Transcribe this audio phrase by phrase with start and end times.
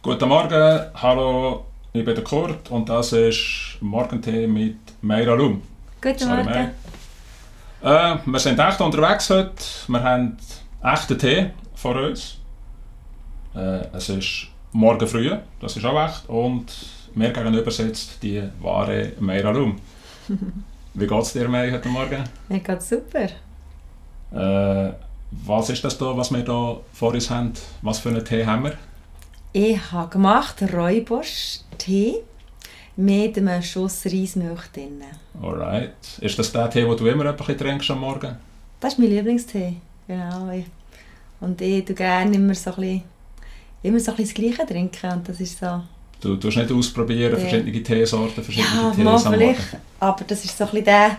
[0.00, 5.62] Guten Morgen, hallo, ich bin der Kurt und das ist Morgentee mit Meira Lum.
[6.00, 6.70] Guten Sorry, Morgen.
[7.82, 9.52] Äh, wir sind echt unterwegs heute.
[9.88, 10.38] Wir haben
[10.82, 12.37] echten Tee vor uns.
[13.58, 16.28] Äh, es ist morgen früh, das ist auch echt.
[16.28, 16.66] Und
[17.14, 19.80] mir gegenüber sitzt die wahre Meira Lum.
[20.94, 22.24] Wie geht es dir, May, heute Morgen?
[22.48, 23.28] Mir geht's super.
[24.32, 24.92] Äh,
[25.30, 27.52] was ist das da, was wir da vor uns haben?
[27.82, 28.74] Was für einen Tee haben wir?
[29.52, 32.16] Ich habe gemacht Räubosch-Tee
[32.96, 35.02] mit einem Schuss Reismilch drin.
[35.42, 36.18] Alright.
[36.20, 38.36] Ist das der Tee, den du immer ein bisschen trinkst am Morgen?
[38.80, 39.76] Das ist mein Lieblingstee.
[40.06, 40.52] Genau.
[41.40, 43.02] Und ich tue gerne immer so ein bisschen,
[43.82, 45.12] immer so ein bisschen das Gleiche trinken.
[45.12, 45.82] Und das ist so...
[46.20, 47.38] Du tust nicht ausprobieren, Ja.
[47.38, 49.76] verschiedene Teesorten, verschiedene Ja, Tees mal vielleicht.
[50.00, 51.16] Aber das ist so ein bisschen der...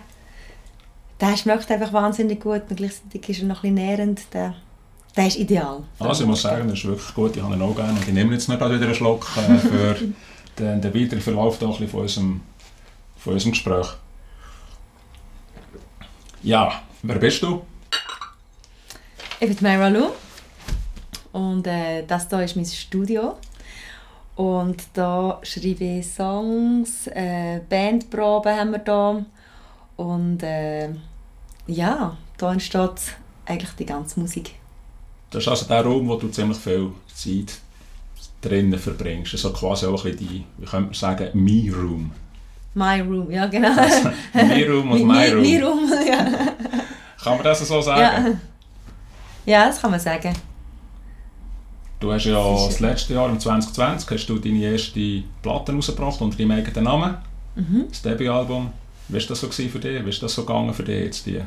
[1.22, 4.22] Der schmeckt einfach wahnsinnig gut und gleichzeitig ist er noch ein bisschen nährend.
[4.34, 4.56] Der,
[5.18, 5.84] der ist ideal.
[6.00, 7.92] Also ich muss sagen, das ist wirklich gut, ich habe ihn auch gerne.
[7.92, 9.96] Und ich nehme jetzt noch gerade wieder einen Schluck äh, für
[10.58, 12.42] den, den weiteren Verlauf da ein bisschen von, unserem,
[13.18, 13.88] von unserem Gespräch.
[16.42, 17.64] Ja, wer bist du?
[19.42, 20.12] Ich bin Mara Lou
[21.32, 23.36] und äh, das hier ist mein Studio.
[24.36, 29.26] Und da schreibe ich Songs, äh, Bandproben haben wir da.
[29.98, 30.90] Und äh,
[31.68, 34.56] ja, da entsteht eigentlich die ganze Musik.
[35.30, 37.60] Das ist also der Raum, wo du ziemlich viel Zeit
[38.42, 39.34] drinnen verbringst.
[39.34, 42.12] Also quasi auch ein bisschen die, wie könnte man sagen, Me Room.
[42.74, 43.76] My Room, ja genau.
[44.34, 45.42] Me Room und My Room.
[45.42, 46.26] My Room, ja.
[47.22, 48.02] Kann man das so sagen?
[48.26, 48.40] ja.
[49.46, 50.34] Ja, das kann man sagen.
[52.00, 55.74] Du hast ja Das ist- das letzte Jahr, im 2020, hast du deine erste Platte
[55.74, 57.18] rausgebracht unter deinem eigenen Namen,
[57.56, 57.86] Mhm.
[57.90, 58.72] das Debütalbum.
[59.10, 60.06] Wie war das so für dich?
[60.06, 61.42] Wie ist das so gegangen für dich, jetzt die,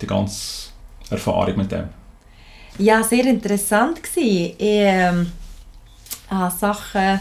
[0.00, 0.68] die ganze
[1.10, 1.88] Erfahrung mit dem?
[2.78, 4.54] Ja, sehr interessant gsi.
[4.56, 5.32] Ich ähm,
[6.30, 7.20] habe Sachen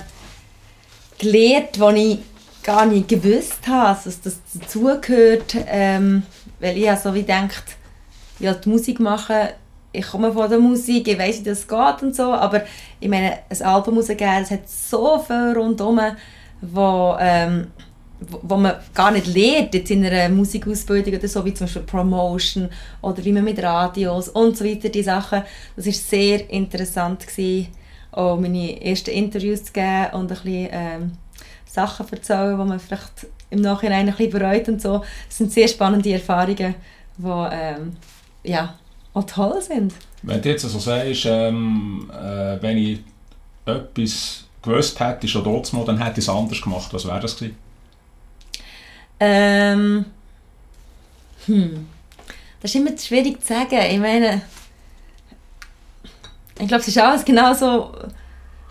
[1.18, 2.20] gelernt, die ich
[2.64, 5.56] gar nicht gewusst habe, also, dass das dazugehört.
[5.68, 6.24] Ähm,
[6.60, 7.64] weil ich so wie gedacht,
[8.40, 9.48] ja, die Musik machen,
[9.92, 12.64] ich komme von der Musik, ich weiß, wie das geht und so, aber
[13.00, 16.00] ich meine, ein Album rausgeben, es hat so viel rundherum,
[16.62, 17.68] wo, ähm,
[18.20, 21.84] wo wo man gar nicht lernt jetzt in einer Musikausbildung oder so, wie zum Beispiel
[21.84, 22.70] Promotion
[23.02, 25.44] oder wie man mit Radios und so weiter, die Sachen.
[25.76, 27.70] Das war sehr interessant, gewesen,
[28.12, 31.12] auch meine ersten Interviews zu geben und ein bisschen ähm,
[31.66, 35.00] Sachen zu erzählen, die man vielleicht im Nachhinein ein bisschen bereut und so.
[35.28, 36.76] Das sind sehr spannende Erfahrungen,
[37.18, 37.94] die ähm,
[38.44, 38.79] ja,
[39.14, 39.94] auch toll sind.
[40.22, 43.00] Wenn du jetzt so sagst, ähm, äh, wenn ich
[43.66, 46.94] etwas gewusst hätte, schon dort mal, dann hätte ich es anders gemacht.
[46.94, 47.58] Was wäre das gewesen?
[49.20, 50.06] Ähm,
[51.46, 51.88] hm.
[52.62, 53.80] Das ist immer schwierig zu sagen.
[53.90, 54.42] Ich meine,
[56.60, 57.94] ich glaube, es ist alles genau so,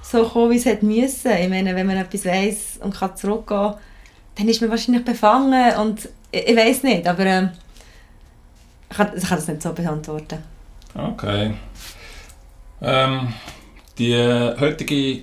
[0.02, 1.32] so gekommen, wie es hätte müssen.
[1.32, 3.74] Ich meine, wenn man etwas weiß und kann zurückgehen,
[4.36, 7.50] dann ist man wahrscheinlich befangen und ich, ich weiß nicht, aber ähm,
[8.90, 10.38] ich, kann, ich kann das nicht so beantworten.
[10.94, 11.54] Okay.
[12.80, 13.32] Ähm,
[13.98, 14.14] die
[14.60, 15.22] heutige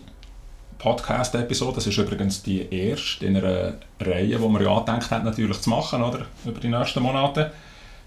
[0.77, 5.61] Podcast-Episode, das ist übrigens die erste in einer Reihe, die wir ja angedenkt haben, natürlich
[5.61, 6.25] zu machen, oder?
[6.45, 7.51] Über die nächsten Monate.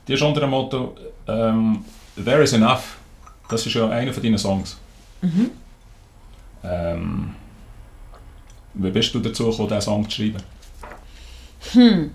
[0.06, 0.94] Die ist unter dem Motto
[1.26, 1.84] ähm,
[2.22, 2.98] There is enough.
[3.48, 4.76] Das ist ja einer von deinen Songs.
[5.22, 5.50] Mhm.
[6.62, 7.34] Ähm,
[8.74, 10.42] wie bist du dazu gekommen, diesen Song zu schreiben?
[11.72, 12.10] Hm.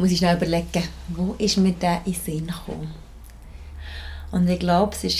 [0.00, 2.90] Muss ich schnell überlegen, wo ist mir der in den Sinn gekommen?
[4.30, 5.10] Und ich glaube, es war,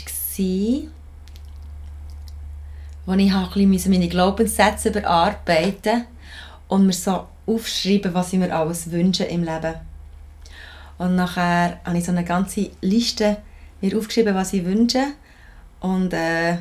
[3.06, 6.06] als ich ein bisschen meine Glaubenssätze überarbeiten
[6.68, 9.74] und mir so aufschreiben, was ich mir alles wünsche im Leben.
[10.96, 13.36] Und nachher habe ich so eine ganze Liste
[13.82, 15.08] mir aufgeschrieben, was ich wünsche.
[15.80, 16.54] Und äh,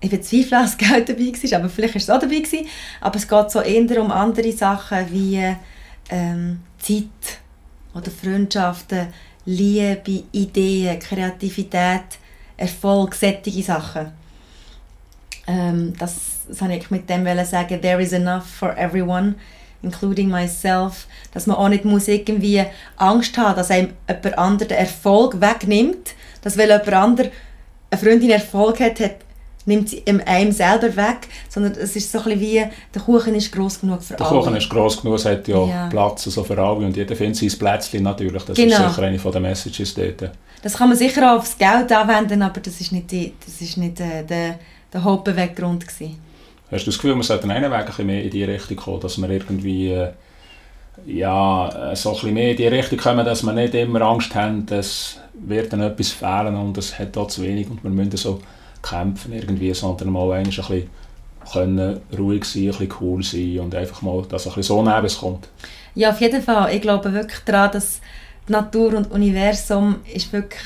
[0.00, 2.42] ich bezweifle, dass Geld dabei war, aber vielleicht war es auch dabei.
[3.02, 5.56] Aber es geht so eher um andere Sachen wie
[6.08, 7.40] ähm, Zeit
[7.94, 9.08] oder Freundschaften,
[9.46, 12.18] Liebe, Ideen, Kreativität,
[12.56, 14.12] Erfolg, solche Sachen.
[15.46, 19.34] Ähm, das, wollte ich mit dem sagen, there is enough for everyone,
[19.82, 22.64] including myself, dass man auch nicht muss irgendwie
[22.96, 27.30] Angst haben, dass einem jemand anderes den Erfolg wegnimmt, dass weil jemand anderes
[27.90, 29.16] eine Freundin Erfolg hat, hat
[29.66, 32.64] nimmt sie einem selber weg, sondern es ist so ein bisschen wie,
[32.94, 34.34] der Kuchen ist gross genug für der alle.
[34.34, 35.88] Der Kuchen ist gross genug, es hat ja, Ja.
[35.88, 38.42] Platz so für alle und jeder findet sein Plätzchen natürlich.
[38.44, 38.86] Das Genau.
[38.86, 40.30] ist sicher eine von den Messages dort.
[40.62, 43.76] Das kann man sicher auch aufs Geld anwenden, aber das ist nicht, die, das ist
[43.76, 44.58] nicht äh, der,
[44.92, 46.18] der Hauptbeweggrund gewesen.
[46.70, 49.18] Hast du das Gefühl, wir sollten einen Weg ein mehr in die Richtung kommen, dass
[49.18, 50.10] wir irgendwie äh,
[51.06, 54.34] ja, äh, so ein bisschen mehr in die Richtung kommen, dass wir nicht immer Angst
[54.34, 58.16] haben, es wird dann etwas fehlen und es hat da zu wenig und wir müssen
[58.16, 58.40] so
[58.82, 60.88] kämpfen irgendwie, sondern mal ein bisschen
[61.52, 65.08] können ruhig sein, ein bisschen cool sein und einfach mal, dass ein bisschen so neben
[65.08, 65.48] kommt.
[65.94, 66.74] Ja, auf jeden Fall.
[66.74, 68.00] Ich glaube wirklich daran, dass
[68.48, 70.62] die Natur und das Universum ist wirklich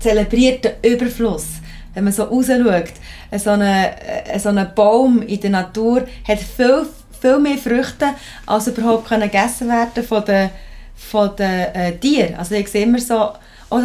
[0.00, 1.46] zelebrierter Überfluss.
[1.94, 2.92] Wenn man so rausschaut,
[3.38, 6.86] so ein äh, so ein Baum in der Natur hat viel,
[7.18, 8.08] viel mehr Früchte,
[8.44, 10.50] als überhaupt können gegessen werden von den,
[10.94, 12.34] von den äh, Tieren.
[12.34, 13.32] Also ich sehe immer so,
[13.70, 13.80] oh,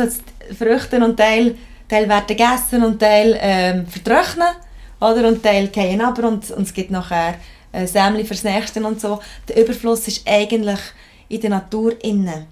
[0.58, 1.56] Früchte und Teil,
[1.92, 4.48] Teil werden gegessen und Teil ähm, vertrocknen
[5.02, 5.28] oder?
[5.28, 7.36] und Teil gehen aber und, und es gibt nachher
[7.74, 9.20] äh, Sämli fürs Nächste und so.
[9.50, 10.80] Der Überfluss ist eigentlich
[11.28, 12.46] in der Natur innen.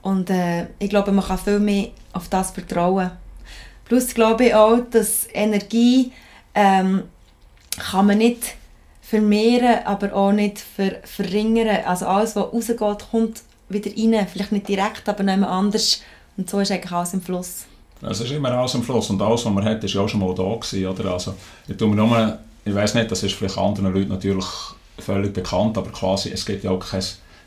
[0.00, 3.10] Und äh, ich glaube, man kann viel mehr auf das vertrauen.
[3.84, 6.12] Plus glaube ich auch, dass Energie
[6.54, 7.02] ähm,
[7.76, 8.54] kann man nicht
[9.02, 11.84] vermehren, aber auch nicht ver verringern.
[11.84, 14.26] Also alles, was rausgeht, kommt wieder rein.
[14.26, 16.00] Vielleicht nicht direkt, aber nicht anders.
[16.38, 17.66] Und so ist eigentlich alles im Fluss.
[18.02, 20.20] Es ist immer alles im Fluss und alles, was man hat, ist ja auch schon
[20.20, 21.12] mal da gewesen, oder?
[21.12, 21.34] Also,
[21.66, 24.46] ich tue mir nur, ich weiß nicht, das ist vielleicht anderen Leuten natürlich
[24.98, 27.02] völlig bekannt, aber quasi, es gibt ja auch kein,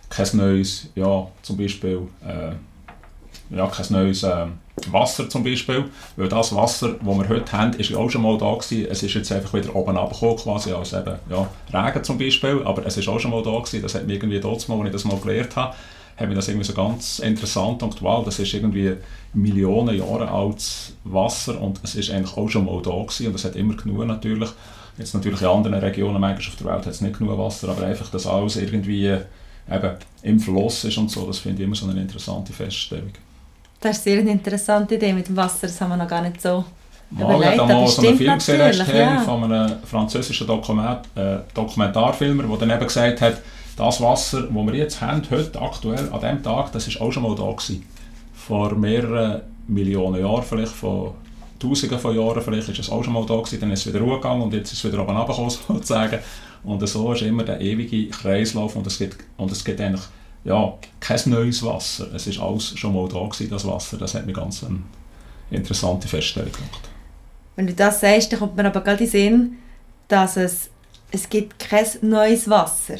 [0.10, 4.46] kein neues, ja, zum Beispiel, äh, ja, kein neues äh,
[4.92, 5.86] Wasser zum Beispiel,
[6.16, 8.88] weil das Wasser, das wir heute haben, ist ja auch schon mal da gewesen.
[8.90, 12.86] Es ist jetzt einfach wieder oben runtergekommen, quasi als eben, ja, Regen zum Beispiel, aber
[12.86, 13.82] es ist auch schon mal da gewesen.
[13.82, 15.76] Das hat mir irgendwie dort mal, als ich das mal gelernt habe,
[16.20, 18.94] hat mich das irgendwie so ganz interessant und wow, das ist irgendwie
[19.34, 23.46] Millionen Jahre altes Wasser und es ist eigentlich auch schon mal da gewesen und es
[23.46, 24.50] hat immer genug natürlich.
[24.98, 27.86] Jetzt natürlich in anderen Regionen manchmal auf der Welt hat es nicht genug Wasser, aber
[27.86, 29.92] einfach, dass alles irgendwie eben
[30.24, 33.14] im Fluss ist und so, das finde ich immer so eine interessante Feststellung.
[33.80, 36.42] Das ist sehr eine interessante Idee mit dem Wasser, das haben wir noch gar nicht
[36.42, 36.66] so
[37.12, 39.20] Mal, ich habe mal so einen Film gesehen ja.
[39.22, 43.38] von einem französischen Dokument, äh, Dokumentarfilmer, der dann eben gesagt hat,
[43.80, 47.24] das Wasser, das wir jetzt haben, heute aktuell, an diesem Tag, das ist auch schon
[47.24, 47.86] mal da gewesen.
[48.34, 51.14] Vor mehreren Millionen Jahren, vielleicht von
[51.60, 54.06] Tausenden von Jahren, vielleicht ist es auch schon mal da gewesen, dann ist es wieder
[54.06, 56.20] hochgegangen und jetzt ist es wieder oben runtergekommen, sozusagen.
[56.64, 60.04] Und so ist immer der ewige Kreislauf und es gibt, und es gibt eigentlich
[60.44, 62.14] ja, kein neues Wasser.
[62.14, 63.98] Es ist alles schon mal da gewesen, das Wasser.
[63.98, 64.80] Das hat mir ganz eine
[65.52, 66.90] interessante Feststellung gemacht.
[67.56, 69.58] Wenn du das sagst, dann kommt mir aber gerade in den Sinn,
[70.08, 70.70] dass es,
[71.12, 72.98] es gibt kein neues Wasser.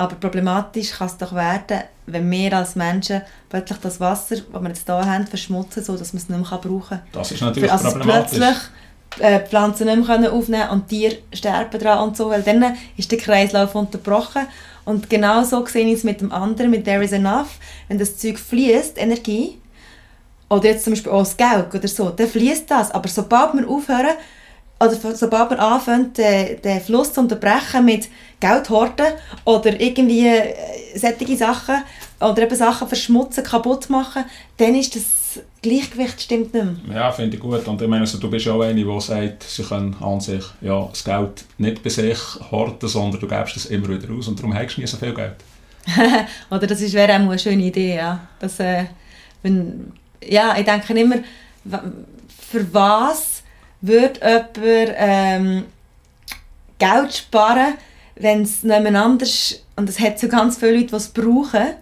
[0.00, 3.20] Aber problematisch kann es doch werden, wenn wir als Menschen
[3.50, 6.88] plötzlich das Wasser, das wir jetzt hier haben, verschmutzen, sodass man es nicht mehr brauchen
[6.88, 7.02] kann.
[7.12, 8.38] Das ist natürlich also problematisch.
[8.38, 8.56] plötzlich
[9.18, 13.12] äh, Pflanzen nicht mehr können aufnehmen und Tiere sterben daran und so, weil dann ist
[13.12, 14.46] der Kreislauf unterbrochen.
[14.86, 17.58] Und genau so sehe ich es mit dem anderen, mit There is enough.
[17.88, 19.58] Wenn das Zeug fließt, Energie,
[20.48, 22.90] oder jetzt zum Beispiel auch das Geld oder so, dann fließt das.
[22.90, 24.16] Aber sobald wir aufhören,
[24.82, 28.08] oder sobald wir anfangen, den, den Fluss zu unterbrechen mit
[28.40, 29.06] Geldhorten
[29.44, 30.54] oder irgendwie äh,
[30.96, 31.76] solche Sachen,
[32.20, 34.24] oder eben Sachen verschmutzen, kaputt machen,
[34.56, 35.04] dann ist das
[35.62, 36.96] Gleichgewicht stimmt nicht mehr.
[36.96, 37.66] Ja, finde ich gut.
[37.68, 40.86] Und ich meine, also, du bist auch eine, die sagt, sie können an sich ja,
[40.90, 42.18] das Geld nicht bei sich
[42.50, 45.14] horten, sondern du gibst es immer wieder aus und darum hast du nie so viel
[45.14, 45.36] Geld.
[46.50, 48.20] Oder das ist- wäre auch eine schöne Idee, ja.
[48.38, 48.84] Dass, äh,
[49.42, 51.16] wenn, ja, ich denke immer,
[52.50, 53.42] für was
[53.80, 55.64] würde jemand ähm,
[56.78, 57.74] Geld sparen,
[58.20, 61.74] wenn es niemand anders, und es hat so ganz viele Leute, die es brauchen,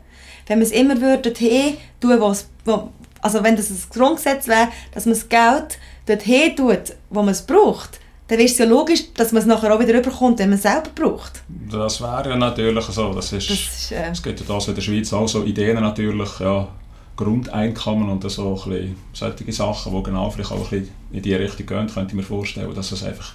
[0.46, 2.90] wenn man es immer würde dorthin tun, wo es, wo,
[3.20, 7.42] also wenn das ein Grundgesetz wäre, dass man das Geld dorthin tut, wo man es
[7.42, 10.56] braucht, dann wäre es ja logisch, dass man es nachher auch wieder überkommt, wenn man
[10.56, 11.42] es selber braucht.
[11.70, 13.12] Das wäre ja natürlich so.
[13.14, 15.80] Das ist, Das ist, äh, es gibt ja das in der Schweiz auch so Ideen
[15.80, 16.68] natürlich, ja,
[17.16, 21.34] Grundeinkommen und so ein bisschen solche Sachen, die genau vielleicht auch ein bisschen in die
[21.34, 23.32] Richtung gehen, könnte ich mir vorstellen, dass es einfach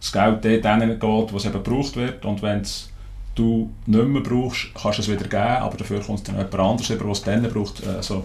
[0.00, 2.90] das Geld dort geht, wo es eben gebraucht wird und wenn es
[3.34, 6.90] du nicht mehr brauchst, kannst du es wieder geben, aber dafür kommt dann jemand anderes
[6.90, 7.86] über, der es dann braucht.
[7.86, 8.24] Also,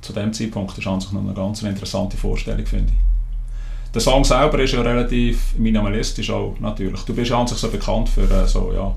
[0.00, 3.92] zu dem Zeitpunkt ist sich noch eine ganz interessante Vorstellung, finde ich.
[3.92, 7.02] Der Song selber ist ja relativ minimalistisch auch, natürlich.
[7.02, 8.96] Du bist ja an sich so bekannt für äh, so, ja,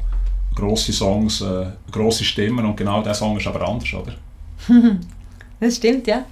[0.56, 4.14] grosse Songs, äh, grosse Stimmen und genau dieser Song ist aber anders, oder?
[5.60, 6.24] das stimmt, ja.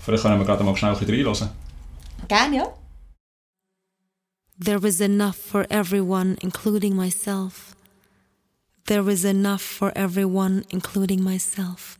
[0.00, 1.48] Vielleicht können wir gerade mal schnell ein bisschen reinhören.
[2.28, 2.66] Gerne, ja.
[4.60, 7.76] There is enough for everyone, including myself.
[8.88, 11.96] There is enough for everyone, including myself.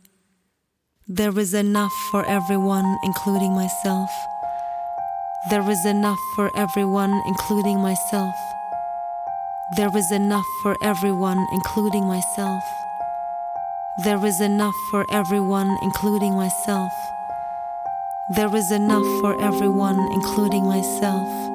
[1.07, 4.09] There is enough for everyone, including myself.
[5.49, 8.35] There is enough for everyone, including myself.
[9.77, 12.63] There is enough for everyone, including myself.
[14.03, 16.91] There is enough for everyone, including myself.
[18.35, 21.48] There is enough for everyone, including myself.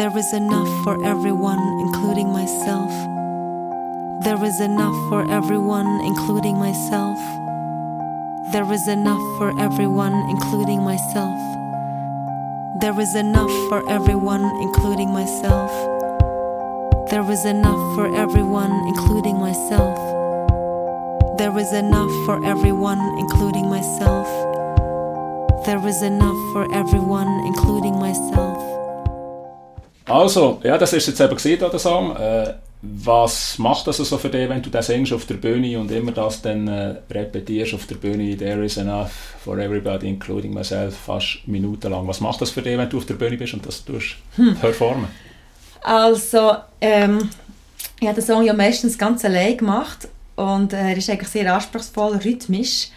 [0.00, 2.90] There is enough for everyone, including myself.
[4.24, 7.18] There is enough for everyone, including myself.
[8.50, 11.38] There is enough for everyone, including myself.
[12.80, 15.70] There is enough for everyone, including myself.
[17.10, 19.98] There is enough for everyone, including myself.
[21.36, 24.26] There is enough for everyone, including myself.
[25.66, 28.69] There is enough for everyone, including myself.
[30.10, 32.16] Also, ja, das ist jetzt eben gesehen, der Song.
[32.16, 35.90] Äh, was macht das so für dich, wenn du das singst auf der Bühne und
[35.90, 39.10] immer das dann äh, repetierst auf der Bühne, there is enough
[39.44, 42.06] for everybody, including myself, fast minutenlang.
[42.06, 44.56] Was macht das für dich, wenn du auf der Bühne bist und das tust, hm.
[44.56, 45.08] performen?
[45.82, 47.28] Also, ähm,
[48.00, 51.54] ich habe den Song ja meistens ganz allein gemacht und äh, er ist eigentlich sehr
[51.54, 52.88] anspruchsvoll, rhythmisch,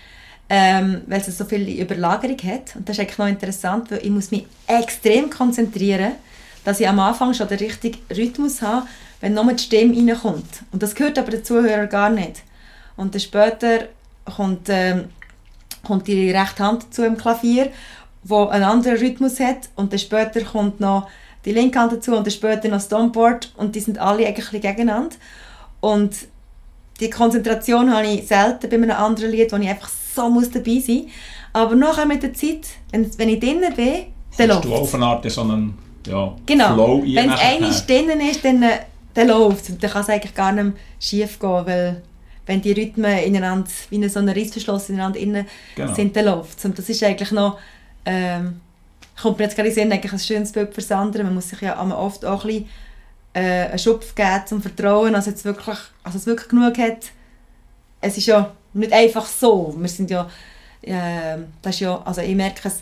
[0.50, 2.76] ähm, weil es so viel Überlagerung hat.
[2.78, 6.14] Und das ist eigentlich noch interessant, weil ich muss mich extrem konzentrieren,
[6.64, 8.88] dass ich am Anfang schon den richtigen Rhythmus habe,
[9.22, 10.64] wenn nur die Stimme reinkommt.
[10.72, 12.44] Und das gehört aber der Zuhörer gar nicht.
[12.96, 13.88] Und dann später
[14.36, 15.06] kommt, ähm,
[15.86, 17.72] kommt die rechte Hand dazu im Klavier,
[18.24, 21.10] wo einen anderen Rhythmus hat und dann später kommt noch
[21.46, 24.50] die linke Hand dazu und dann später noch das Stomboard und die sind alle eigentlich
[24.50, 25.16] gegeneinander.
[25.82, 26.16] Und
[27.00, 30.80] die Konzentration habe ich selten bei einem anderen Lied, wo ich einfach so muss dabei
[30.80, 31.12] sein muss.
[31.52, 34.06] Aber nachher mit der Zeit, wenn, wenn ich drinnen bin,
[34.38, 36.74] dann läuft du auf eine Art so einen ja, genau.
[36.74, 38.80] Flow Wenn es einmal drinnen ist, dann äh,
[39.14, 39.78] dann läuft es.
[39.78, 42.02] dann kann es eigentlich gar nicht schief gehen, weil
[42.46, 45.94] wenn die Rhythmen ineinander, wie so ein Rissverschluss ineinander innen genau.
[45.94, 46.66] sind, dann läuft es.
[46.66, 47.58] Und das ist eigentlich noch,
[48.06, 48.60] ähm,
[49.22, 51.24] kommt mir jetzt gerade in eigentlich ein schönes Bild fürs andere.
[51.24, 52.70] Man muss sich ja oft auch ein bisschen
[53.34, 57.12] äh, einen Schubf geben zum Vertrauen, also jetzt wirklich, also es wirklich genug hat.
[58.02, 59.74] Es ist ja nicht einfach so.
[59.78, 60.30] Wir sind ja,
[60.82, 62.82] äh, das ist ja, also ich merke es,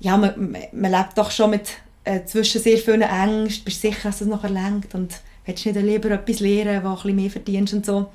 [0.00, 1.68] ja, man, man lebt doch schon mit
[2.04, 6.10] äh, zwischen sehr vielen Ängsten, bist sicher, dass es nachher lenkt und willst nicht lieber
[6.10, 8.10] etwas lernen, wo ein mehr verdienst und so.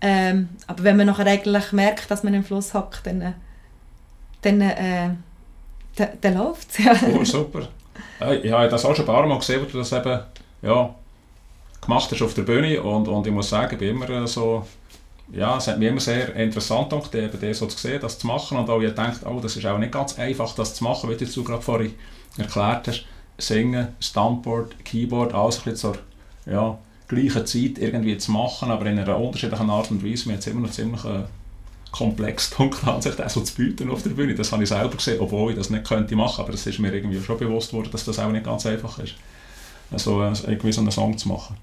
[0.00, 3.32] Ähm, aber wenn man nachher eigentlich merkt, dass man im Fluss hockt, dann, äh,
[4.42, 5.10] dann, äh,
[5.96, 6.84] dann, dann läuft es.
[6.84, 6.94] Ja.
[7.18, 7.68] Oh, super.
[8.42, 10.20] Ich habe das auch schon ein paar Mal gesehen, wo du das eben
[10.62, 10.94] ja,
[11.80, 14.66] gemacht hast auf der Bühne und, und ich muss sagen, ich bin immer so
[15.32, 18.58] ja, es hat mir immer sehr interessant gedacht, eben so zu sehen, das zu machen
[18.58, 21.24] und auch ich gedacht, oh, das ist auch nicht ganz einfach, das zu machen, wie
[21.24, 21.94] du gerade vorhin
[22.36, 23.06] erklärt hast,
[23.38, 25.98] Singen, Stuntboard, Keyboard, alles ein bisschen zur
[26.46, 30.26] ja, gleichen Zeit irgendwie zu machen, aber in einer unterschiedlichen Art und Weise.
[30.26, 31.24] Wir haben immer noch ziemlich einen
[31.90, 34.34] komplexen Punkt an sich, das so zu bieten auf der Bühne.
[34.34, 36.92] Das habe ich selber gesehen, obwohl ich das nicht könnte machen, aber es ist mir
[36.92, 39.14] irgendwie schon bewusst worden, dass das auch nicht ganz einfach ist,
[39.90, 41.56] also irgendwie so einen Song zu machen.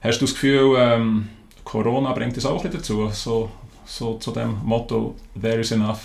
[0.00, 1.28] Hast du das Gefühl, ähm,
[1.64, 3.50] Corona bringt das auch ein dazu, so,
[3.84, 6.00] so zu dem Motto «There is enough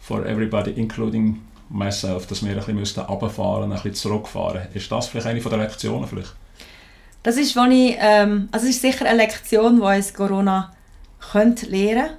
[0.00, 4.68] for everybody, including myself, dass wir ein bisschen runterfahren ein bisschen zurückfahren.
[4.74, 6.06] Ist das vielleicht eine der Lektionen?
[6.06, 6.34] Vielleicht?
[7.22, 10.72] Das ist, was ich, ähm, also ist sicher eine Lektion, die uns Corona
[11.32, 12.10] könnte lernen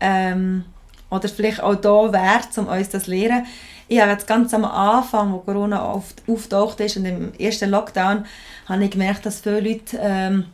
[0.00, 0.64] ähm,
[1.10, 3.46] oder vielleicht auch da wert, um uns das zu lernen.
[3.88, 8.24] Ich habe jetzt ganz am Anfang, wo Corona auftaucht ist und im ersten Lockdown,
[8.66, 10.44] habe ich gemerkt, dass viele Leute ähm,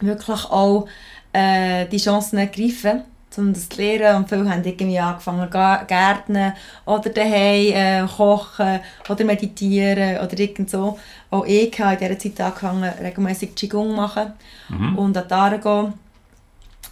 [0.00, 0.86] wirklich auch
[1.32, 3.02] äh, die Chancen ergreifen
[3.38, 4.16] um das zu lernen.
[4.16, 6.52] Und viele haben irgendwie angefangen gärtnen
[6.84, 10.98] oder daheim äh, kochen oder meditieren oder irgend so.
[11.30, 14.32] Auch ich habe in dieser Zeit angefangen, regelmäßig Qigong zu machen
[14.68, 14.98] mhm.
[14.98, 15.92] und an die gehen.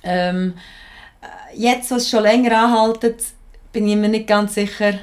[0.03, 0.55] Ähm,
[1.55, 3.23] jetzt, was schon länger anhaltet,
[3.73, 4.95] bin ich mir nicht ganz sicher,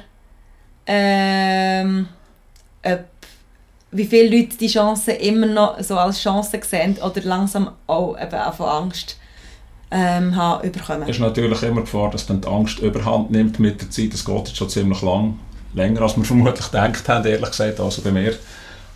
[0.86, 2.08] ähm,
[2.82, 3.04] ob,
[3.90, 8.34] wie viele Leute die Chancen immer noch so als Chance sehen oder langsam auch eben
[8.34, 9.16] auch von Angst
[9.90, 11.02] ähm, habe bekommen.
[11.02, 14.12] Es ist natürlich immer die Gefahr, dass dann die Angst überhand nimmt mit der Zeit.
[14.14, 15.38] Es geht jetzt schon ziemlich lang,
[15.74, 17.80] länger als wir vermutlich gedacht haben, ehrlich gesagt.
[17.80, 18.34] Also bei mir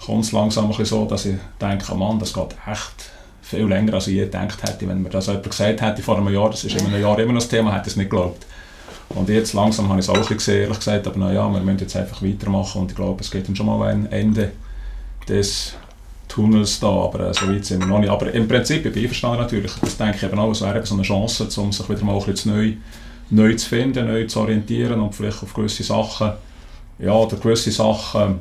[0.04, 3.10] kommt es langsam ein so, dass ich denke, oh Mann, das geht echt
[3.42, 4.88] viel länger, als ich je gedacht hätte.
[4.88, 7.32] Wenn mir das jemand gesagt hätte vor einem Jahr, das ist in einem Jahr immer
[7.32, 8.46] noch das Thema, hätte ich es nicht geglaubt.
[9.10, 11.96] Und jetzt langsam habe ich es auch gesehen, ehrlich gesagt, aber naja, wir müssen jetzt
[11.96, 14.52] einfach weitermachen und ich glaube, es geht dann schon mal ein Ende
[15.28, 15.74] des
[16.32, 18.08] Tunnels da, aber äh, so weit sind wir noch nicht.
[18.08, 20.94] Aber im Prinzip, ich bin einverstanden natürlich, das denke ich eben auch, es wäre so
[20.94, 22.72] eine Chance, um sich wieder mal ein bisschen neu,
[23.28, 26.32] neu zu finden, neu zu orientieren und vielleicht auf gewisse Sachen,
[26.98, 28.40] ja, oder gewisse Sachen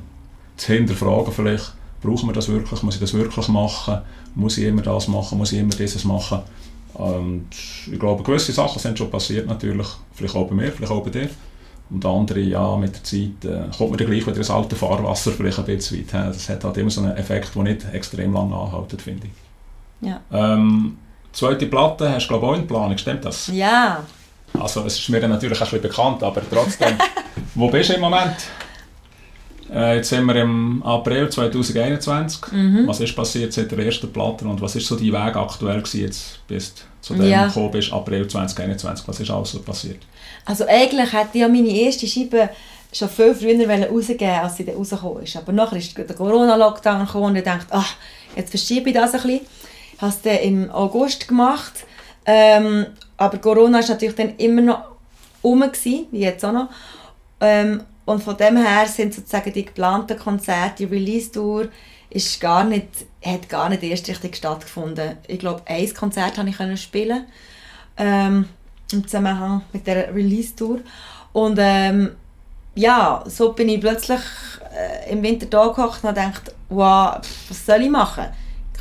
[0.55, 3.98] zu hinterfragen vielleicht, brauchen wir das wirklich, muss ich das wirklich machen,
[4.36, 6.39] muss ich immer das machen, muss ich immer dieses machen.
[6.93, 7.48] Und
[7.91, 11.10] ich glaube, gewisse Sachen sind schon passiert natürlich, vielleicht auch bei mir, vielleicht auch bei
[11.10, 11.29] dir.
[11.91, 15.31] Und andere, ja, mit der Zeit äh, kommt man dann gleich wieder ins alte Fahrwasser
[15.31, 16.12] vielleicht ein bisschen weit.
[16.12, 16.27] he.
[16.33, 20.07] Das hat halt immer so einen Effekt, der nicht extrem lange anhält, finde ich.
[20.07, 20.21] Ja.
[20.31, 20.98] Ähm,
[21.33, 23.48] zweite Platte hast du glaube ich auch in Planung, stimmt das?
[23.53, 24.03] Ja,
[24.60, 26.95] Also es ist mir dann natürlich ein bisschen bekannt, aber trotzdem.
[27.55, 28.36] Wo bist du im Moment?
[29.74, 32.51] Äh, jetzt sind wir im April 2021.
[32.51, 32.88] Mhm.
[32.88, 36.01] Was ist passiert seit der ersten Platte und was ist so dein Weg aktuell gewesen,
[36.01, 37.48] jetzt bis du zu dem Ja.
[37.48, 39.07] gekommen bist, April 2021?
[39.07, 40.00] Was ist alles so passiert?
[40.45, 42.50] Also eigentlich hätte ich ja meine erste Scheibe
[42.93, 45.38] schon viel früher rausgeben als sie dann rausgekommen ist.
[45.38, 47.95] Aber nachher ist der Corona-Lockdown gekommen und ich dachte, ach,
[48.36, 49.41] jetzt verschiebe ich das ein bisschen.
[49.95, 51.86] Ich habe es dann im August gemacht.
[52.25, 54.83] Ähm, aber Corona war natürlich dann immer noch
[55.43, 56.69] rum, gewesen, wie jetzt auch noch.
[57.39, 61.69] Ähm, und von dem her sind sozusagen die geplanten Konzerte, die Release-Tour,
[62.10, 62.88] ist gar nicht,
[63.24, 65.17] hat gar nicht erst richtig stattgefunden.
[65.27, 67.25] Ich glaube, ein Konzert konnte ich spielen
[67.98, 68.50] ähm,
[68.93, 70.79] im Zusammenhang mit der Release-Tour.
[71.33, 72.12] Und ähm,
[72.75, 74.21] ja, so bin ich plötzlich
[74.75, 77.17] äh, im Winter da gehockt und gedacht, wow,
[77.50, 78.25] was soll ich machen?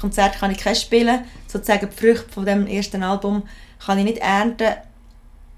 [0.01, 3.43] Konzert kann ich kein spielen, sozusagen die Früchte von dem ersten Album
[3.85, 4.75] kann ich nicht ernten.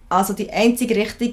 [0.09, 1.33] Also die einzige Richtung,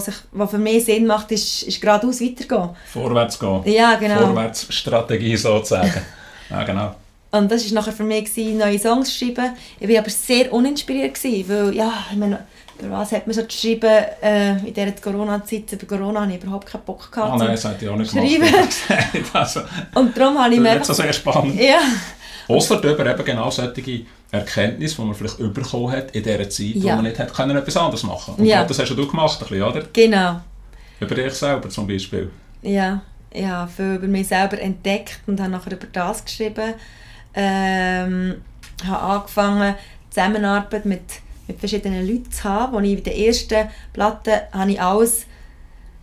[0.00, 2.70] sich, die für mich Sinn macht, ist, ist geradeaus weitergehen.
[2.92, 3.62] Vorwärts gehen.
[3.64, 4.26] Ja, genau.
[4.26, 6.02] Vorwärtsstrategie sozusagen.
[6.50, 6.94] ja, genau.
[7.30, 9.54] Und das war nachher für mich, gewesen, neue Songs zu schreiben.
[9.78, 12.46] Ich war aber sehr uninspiriert, gewesen, weil, ja, ich meine,
[12.80, 13.90] über was hat man so geschrieben
[14.22, 15.72] äh, in dieser Corona-Zeit?
[15.72, 17.10] Über Corona hatte ich überhaupt keinen Bock.
[17.12, 18.76] Gehabt, Ah nein, das hätte ich auch nicht gemacht.
[19.34, 19.60] also,
[19.94, 21.60] Und darum habe ich mir das ist so sehr spannend.
[21.60, 21.80] Ja,
[22.48, 26.88] Ausser über eben genau solche Erkenntnisse, die man vielleicht bekommen hat in dieser Zeit, wo
[26.88, 26.94] Ja.
[26.96, 28.64] man nicht hat können, etwas anderes machen Und Ja.
[28.64, 29.82] das hast ja du gemacht, ein bisschen, oder?
[29.92, 30.40] genau.
[31.00, 32.30] Über dich selber zum Beispiel.
[32.62, 36.74] Ja, ich habe viel über mich selber entdeckt und habe nachher über das geschrieben.
[37.34, 38.42] Ähm,
[38.86, 39.74] habe angefangen,
[40.10, 41.02] Zusammenarbeit mit,
[41.46, 42.76] mit verschiedenen Leuten zu haben.
[42.76, 45.26] Als ich bei der ersten Platte habe ich alles,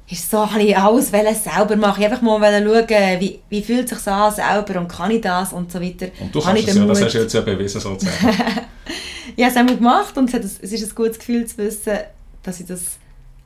[0.08, 2.02] ist so, habe ich alles selber machen.
[2.02, 5.54] Ich einfach mal schauen, wie, wie fühlt es sich an selber und kann ich das
[5.54, 6.08] und so weiter.
[6.20, 8.28] Und du kannst ich es ja, das hast du jetzt ja bewiesen sozusagen.
[8.28, 11.98] Habe es einmal gemacht und es, hat ein, es ist ein gutes Gefühl zu wissen,
[12.44, 12.98] dass ich das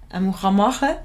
[0.10, 0.98] einmal machen kann.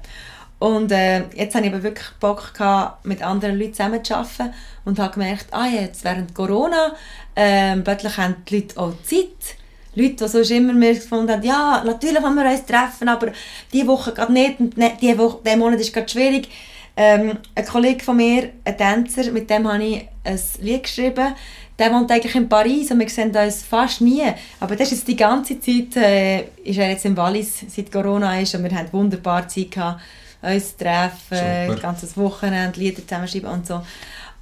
[0.59, 4.53] Und äh, jetzt habe ich aber wirklich Bock gehabt, mit anderen Leuten zusammen zu arbeiten
[4.85, 6.95] und habe gemerkt, ah, jetzt während Corona
[7.35, 9.57] ähm, plötzlich haben die Leute auch Zeit.
[9.95, 13.31] Leute, die sonst immer mir gefunden haben, ja, natürlich wollen wir uns treffen, aber
[13.71, 16.49] diese Woche gerade nicht und ne, diese Woche, diesen Monat ist gerade schwierig.
[16.97, 21.33] Ähm, ein Kollege von mir, ein Tänzer, mit dem habe ich ein Lied geschrieben.
[21.77, 24.23] Der wohnt eigentlich in Paris und wir sehen uns fast nie.
[24.61, 28.39] Aber das ist jetzt die ganze Zeit, äh, ist er jetzt in Wallis, seit Corona
[28.39, 30.01] ist und wir haben wunderbar Zeit gehabt,
[30.45, 31.71] uns treffen, Super.
[31.71, 33.81] ein ganzes Wochenende, Lieder zusammenschreiben und so.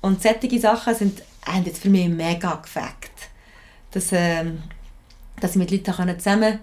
[0.02, 2.88] Und solche Sachen sind, haben jetzt für mich mega gefällt.
[3.92, 4.64] Dass, ähm,
[5.40, 6.60] dass ich mit Leuten zusammen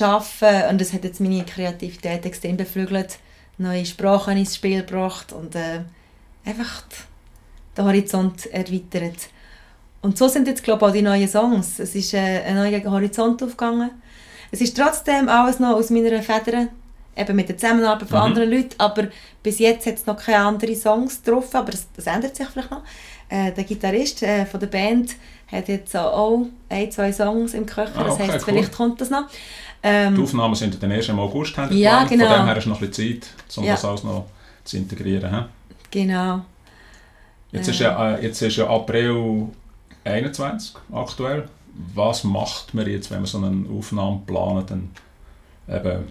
[0.00, 3.18] arbeiten kann und das hat jetzt meine Kreativität extrem beflügelt,
[3.58, 5.80] neue Sprachen ins Spiel gebracht und äh,
[6.44, 6.82] einfach
[7.76, 9.28] den Horizont erweitert.
[10.02, 11.78] Und so sind jetzt glaube ich auch die neuen Songs.
[11.78, 13.90] Es ist äh, ein neuer Horizont aufgegangen.
[14.50, 16.68] Es ist trotzdem alles noch aus meiner Feder,
[17.16, 18.24] eben mit der Zusammenarbeit von Mhm.
[18.24, 19.08] anderen Leuten, aber
[19.42, 22.70] bis jetzt hat es noch keine anderen Songs getroffen, aber das, das ändert sich vielleicht
[22.70, 22.82] noch.
[23.28, 25.12] Äh, der Gitarrist äh, von der Band
[25.50, 28.54] hat jetzt auch ein, zwei Songs im Köcher, Ah, das okay, heisst, cool.
[28.54, 29.24] vielleicht kommt das noch.
[29.82, 32.10] Ähm, Die Aufnahmen sind dann erst im August haben Ja, geplant.
[32.10, 32.26] genau.
[32.30, 33.72] Von dem her ist noch ein bisschen Zeit, um Ja.
[33.72, 34.24] das alles noch
[34.64, 35.30] zu integrieren.
[35.34, 35.44] hä?
[35.90, 36.40] Genau.
[37.52, 39.48] Jetzt, ist ja, äh, jetzt ist ja April
[40.04, 41.48] 21 aktuell.
[41.94, 44.90] Was macht man jetzt, wenn man so eine Aufnahme plant, dann
[45.68, 46.04] eben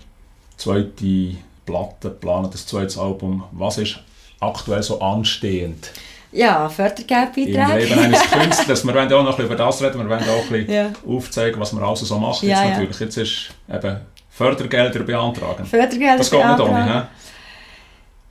[0.63, 3.43] zweite Platte plant, das zweites Album.
[3.51, 3.99] Was ist
[4.39, 5.91] aktuell so anstehend
[6.31, 7.77] Ja, im Fördergeldbeitrag.
[7.79, 8.85] Leben eines Künstlers?
[8.85, 10.73] Wir wollen ja auch noch ein bisschen über das reden, wir wollen auch ein bisschen
[10.73, 10.89] Ja.
[11.07, 12.41] aufzeigen, was man alles so macht.
[12.43, 12.69] Ja, jetzt ja.
[12.69, 12.99] natürlich.
[12.99, 13.97] Jetzt ist eben
[14.29, 15.65] Fördergelder beantragen.
[15.65, 17.01] Fördergelder Das geht nicht ohne, beantragen.
[17.01, 17.07] hä?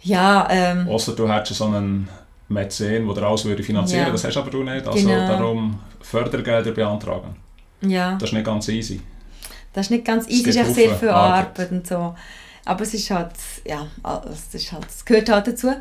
[0.05, 2.09] Ja, ähm, Ausser du hättest so einen
[2.49, 4.11] Mäzen, der alles würde finanzieren Ja.
[4.13, 4.87] das hast aber du nicht.
[4.87, 5.29] Also Genau.
[5.29, 7.37] darum Fördergelder beantragen.
[7.83, 8.15] ja.
[8.19, 9.01] Das ist nicht ganz easy.
[9.73, 11.47] Das ist nicht ganz easy, es ist echt sehr viel Arbeit.
[11.47, 12.15] Arbeit und so.
[12.65, 13.33] Aber es ist halt,
[13.65, 13.87] ja,
[14.31, 15.73] es ist halt, es gehört halt dazu.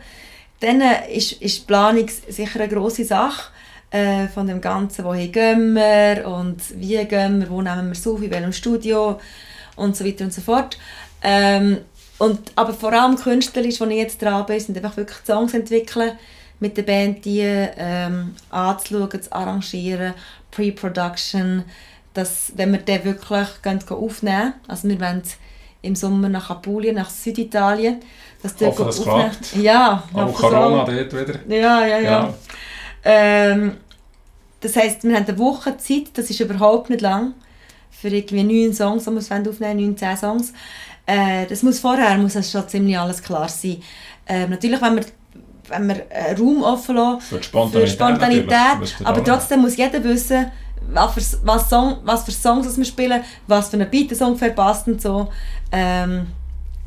[0.59, 3.51] Dann äh, ist, ist die Planung sicher eine grosse Sache
[3.91, 8.07] äh, von dem Ganzen, wohin gehen wir und wie gehen wir, wo nehmen wir es
[8.07, 9.19] auf, in welchem Studio
[9.75, 10.77] und so weiter und so fort.
[11.21, 11.79] Ähm,
[12.17, 16.17] und, aber vor allem künstlerisch, wo ich jetzt dran bin, sind einfach wirklich Songs entwickeln,
[16.59, 20.13] mit der Band die ähm, anzuschauen, zu arrangieren,
[20.51, 21.63] Pre-Production,
[22.13, 25.21] dass, wenn wir den wirklich gehen, aufnehmen also wir wollen
[25.81, 27.99] im Sommer nach Apulien, nach Süditalien,
[28.43, 29.55] dass Hoffe, das aufnehmen- klappt.
[29.55, 30.85] Ja, Aber Corona auch.
[30.89, 31.39] dort wieder.
[31.47, 32.01] Ja, ja, ja.
[32.01, 32.33] Ja.
[33.03, 33.77] Ähm,
[34.59, 37.33] das heisst, wir haben eine Woche Zeit, das ist überhaupt nicht lang,
[37.89, 40.53] für irgendwie neun Songs, die wir aufnehmen neun, zehn Songs.
[41.05, 43.77] Äh, das muss vorher muss das schon ziemlich alles klar sein.
[44.27, 45.05] Äh, natürlich, wenn wir
[45.67, 46.05] wenn wir
[46.37, 50.51] Raum offen lassen Für die Spontanität, für Spontanität aber trotzdem muss jeder wissen,
[50.93, 54.21] was für, was Song, was für Songs das wir spielen, was für einen Beat das
[54.21, 55.29] ungefähr passt und so.
[55.71, 56.27] Ähm,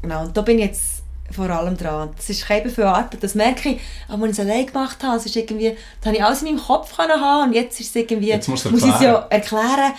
[0.02, 2.10] genau, und da bin ich jetzt vor allem dran.
[2.16, 5.16] Das ist keine viel Arbeit, das merke ich, aber wenn ich es allein gemacht habe,
[5.16, 7.90] es ist irgendwie, da habe ich alles in meinem Kopf können haben und jetzt ist
[7.90, 9.92] es irgendwie, Jetzt muss ich es ja erklären.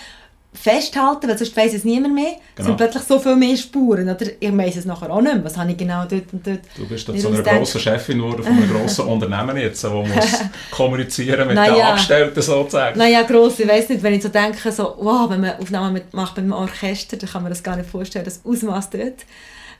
[0.56, 2.32] Festhalten, weil sonst weiss es niemand mehr.
[2.32, 2.68] Es Genau.
[2.68, 4.26] sind plötzlich so viel mehr Spuren, oder?
[4.40, 6.86] Ich weiss es nachher auch nicht mehr, was habe ich genau dort und dort Du
[6.88, 10.40] bist jetzt so eine grosse Chefin geworden von einem grossen Unternehmen jetzt, wo muss
[10.70, 11.80] kommunizieren mit Na den.
[11.82, 12.98] Angestellten sozusagen.
[12.98, 16.12] Naja, gross, ich weiss nicht, wenn ich so denke, so, wow, wenn man Aufnahmen mit,
[16.14, 19.24] macht beim Orchester, dann kann man das gar nicht vorstellen, das Ausmaß dort.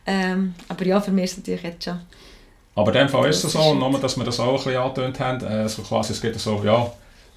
[0.06, 1.98] Ähm, aber ja, für mich ist es natürlich jetzt schon.
[2.74, 4.76] Aber in dem Fall ist es so, und nur, dass wir das auch ein bisschen
[4.76, 6.86] angetönt haben, äh, so quasi, es gibt so, ja,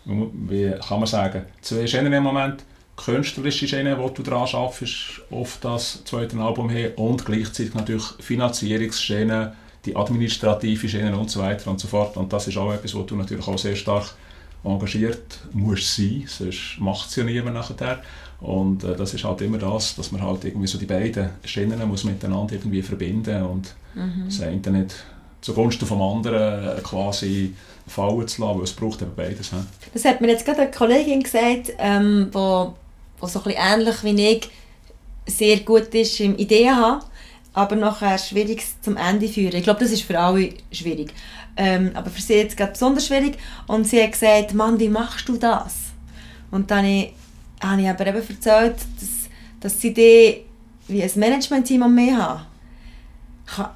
[0.06, 2.64] wie kann man sagen, zwei Schienen im Moment,
[3.04, 9.54] künstlerische Schiene, wo du daran arbeitest, auf das zweite Album hin und gleichzeitig natürlich Finanzierungsschiene,
[9.86, 12.18] die administrative Schiene und so weiter und so fort.
[12.18, 14.14] Und das ist auch etwas, wo du natürlich auch sehr stark
[14.64, 18.02] engagiert musst sein, sonst macht es ja niemand nachher.
[18.42, 21.88] Und äh, das ist halt immer das, dass man halt irgendwie so die beiden Schienen
[21.88, 23.74] muss miteinander irgendwie verbinden und
[24.26, 24.96] das eine nicht
[25.42, 27.54] zugunsten vom anderen quasi
[27.88, 29.52] fallen zu lassen, weil es braucht eben beides.
[29.52, 29.58] He?
[29.94, 32.76] Das hat mir jetzt gerade eine Kollegin gesagt, ähm, wo,
[33.20, 34.50] wo so ein ähnlich wie ich
[35.28, 37.04] sehr gut ist im Ideen haben,
[37.54, 39.56] aber nachher schwierig zum Ende führen.
[39.56, 41.14] Ich glaube, das ist für alle schwierig.
[41.58, 43.38] Ähm, aber für sie jetzt gerade besonders schwierig.
[43.68, 45.76] Und sie hat gesagt, Mann, wie machst du das?
[46.52, 46.86] Und dann
[47.62, 49.30] habe ich, aber eben erzählt, dass,
[49.60, 50.46] dass sie die
[50.88, 52.46] wie ein Management-Team um mich haben.
[53.46, 53.70] Kann,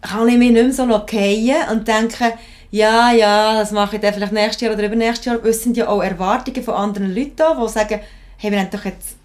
[0.00, 2.32] kann ich mich nicht mehr so fallen und denken,
[2.70, 5.44] ja, ja, das mache ich dann vielleicht nächstes Jahr oder übernächstes Jahr.
[5.44, 8.00] Es sind ja auch Erwartungen von anderen Leuten da, die sagen,
[8.38, 9.16] hey, wir haben doch jetzt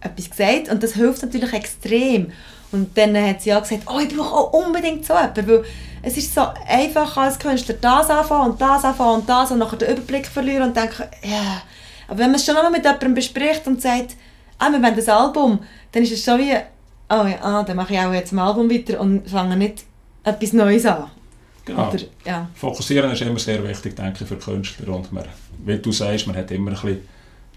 [0.00, 2.32] etwas gesagt und das hilft natürlich extrem.
[2.70, 5.64] Und dann hat sie auch gesagt, oh, ich brauche auch unbedingt so jemanden, weil
[6.02, 9.78] es ist so einfach als Künstler das anfangen und das anfangen und das und nachher
[9.78, 11.62] den Überblick verlieren und denken, ja.
[12.06, 14.16] Aber wenn man es schon einmal mit jemandem bespricht und sagt,
[14.58, 15.60] ah, wir wollen das Album,
[15.92, 16.54] dann ist es schon wie,
[17.10, 19.84] oh ja, ah, dann mache ich auch jetzt ein Album weiter und fange nicht
[20.24, 21.10] etwas Neues an.
[21.64, 21.88] Genau.
[21.88, 22.48] Oder, ja.
[22.54, 24.94] Fokussieren ist immer sehr wichtig, denke ich, für Künstler.
[24.94, 25.24] Und man,
[25.64, 27.08] wie du sagst, man hat immer ein bisschen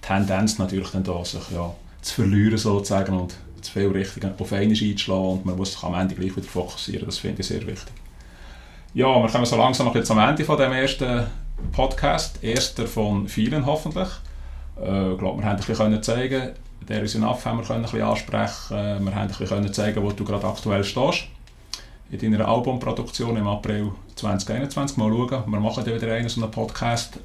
[0.02, 4.70] Tendenz natürlich dann da, sich ja, zu verlieren sozusagen und zu viel Richtung auf einmal
[4.70, 7.06] einzuschlagen und man muss sich am Ende gleich wieder fokussieren.
[7.06, 7.94] Das finde ich sehr wichtig.
[8.94, 11.26] Ja, wir kommen so langsam noch jetzt am Ende von dem ersten
[11.72, 12.44] Podcast.
[12.44, 14.10] Erster von vielen hoffentlich.
[14.82, 16.52] Äh, ich glaube, wir haben ein bisschen zeigen,
[16.90, 18.76] der ist enough, haben wir können ein bisschen ansprechen.
[18.76, 21.24] Äh, wir haben ein bisschen zeigen, wo du gerade aktuell stehst.
[22.10, 24.98] In deiner Albumproduktion im April 2021.
[24.98, 27.18] Mal schauen, wir machen dann wieder einen so einen Podcast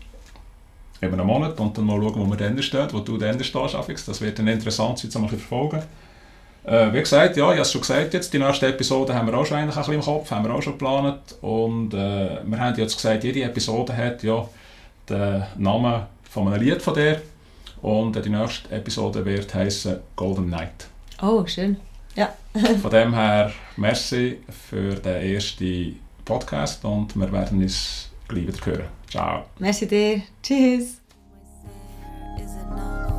[1.00, 3.74] in einem Monat und dann mal schauen, wo wir dann stehen, wo du dann stehst.
[3.74, 4.04] Affix.
[4.06, 5.82] Das wird dann interessant sein, zu verfolgen.
[6.64, 9.37] Äh, wie gesagt, ja, ich habe es schon gesagt, jetzt, die nächste Episode haben wir
[9.37, 11.37] auch schon eigentlich ein bisschen im Kopf, haben wir auch schon geplant.
[11.40, 14.48] Und äh, wir haben jetzt gesagt, jede Episode hat ja
[15.09, 17.22] den Namen von einem Lied von dir.
[17.82, 20.88] Und die nächste Episode wird heißen Golden Night.
[21.22, 21.76] Oh, schön.
[22.16, 22.35] Ja.
[22.82, 28.89] Von dem her, merci für den ersten Podcast und wir werden uns gleich wieder hören.
[29.11, 29.45] Ciao.
[29.59, 30.23] Merci dir.
[30.43, 31.01] Tschüss.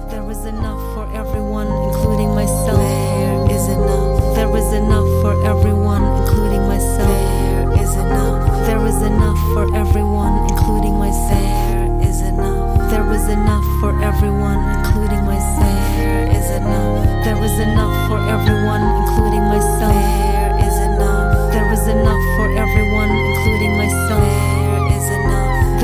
[0.10, 2.80] There is enough for everyone, including myself.
[2.80, 4.36] There is enough.
[4.36, 7.08] There is enough for everyone, including myself.
[7.08, 8.68] There is enough.
[8.68, 11.44] There is enough for everyone, including myself.
[11.72, 12.90] There is enough.
[12.90, 15.76] There is enough for everyone, including myself.
[15.98, 17.24] There is enough.
[17.26, 19.96] There is enough for everyone, including myself.
[19.96, 21.52] There is enough.
[21.52, 24.37] There is enough for everyone, including myself.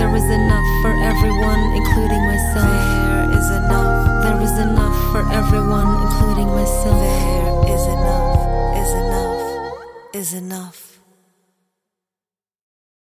[0.03, 0.33] There is enough.
[0.33, 2.67] There is enough for everyone, including myself.
[3.07, 4.23] There is enough.
[4.23, 6.99] There is enough for everyone, including myself.
[6.99, 8.75] There is enough.
[8.75, 10.13] Is enough.
[10.13, 10.92] Is enough.